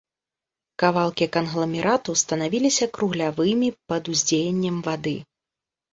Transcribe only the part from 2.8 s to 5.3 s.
круглявымі пад уздзеяннем вады.